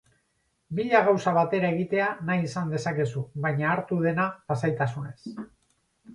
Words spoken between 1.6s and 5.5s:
egitea nahi izan dezakezu baino hartu dena lasaitasunez.